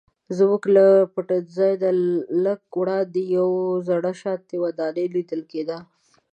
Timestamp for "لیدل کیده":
5.15-5.77